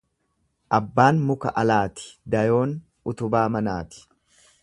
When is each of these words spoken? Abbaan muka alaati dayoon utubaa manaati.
Abbaan 0.77 1.19
muka 1.31 1.51
alaati 1.63 2.09
dayoon 2.37 2.75
utubaa 3.13 3.45
manaati. 3.57 4.05